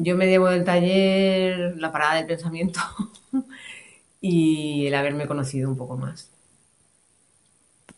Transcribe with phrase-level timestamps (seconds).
[0.00, 2.80] Yo me llevo del taller la parada del pensamiento
[4.20, 6.30] y el haberme conocido un poco más.